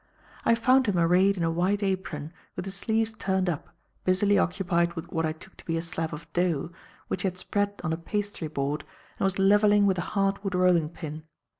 I 0.45 0.55
found 0.55 0.87
him 0.87 0.97
arrayed 0.97 1.37
in 1.37 1.43
a 1.43 1.51
white 1.51 1.83
apron, 1.83 2.33
with 2.55 2.65
his 2.65 2.73
sleeves 2.73 3.13
turned 3.13 3.47
up, 3.47 3.69
busily 4.03 4.35
occupied 4.39 4.93
with 4.95 5.07
what 5.11 5.27
I 5.27 5.31
took 5.31 5.55
to 5.57 5.65
be 5.67 5.77
a 5.77 5.81
slab 5.83 6.11
of 6.11 6.25
dough, 6.33 6.71
which 7.07 7.21
he 7.21 7.27
had 7.27 7.37
spread 7.37 7.79
on 7.83 7.93
a 7.93 7.97
pastry 7.97 8.47
board 8.47 8.83
and 9.19 9.25
was 9.25 9.37
levelling 9.37 9.85
with 9.85 9.99
a 9.99 10.11
hard 10.17 10.43
wood 10.43 10.55
rolling 10.55 10.89
pin. 10.89 11.25